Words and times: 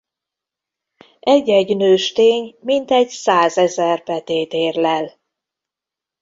Egy-egy 1.19 1.77
nőstény 1.77 2.55
mintegy 2.61 3.07
százezer 3.09 4.03
petét 4.03 4.53
érlel. 4.53 5.19